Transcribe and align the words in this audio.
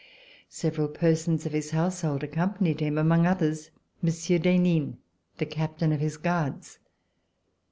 Several 0.49 0.87
persons 0.87 1.45
of 1.45 1.51
his 1.51 1.69
household 1.69 2.23
accompanied 2.23 2.79
him, 2.79 2.97
among 2.97 3.27
others, 3.27 3.69
Monsieur 4.01 4.39
d'Henin, 4.39 4.97
the 5.37 5.45
Captain 5.45 5.91
of 5.91 5.99
his 5.99 6.17
Guards. 6.17 6.79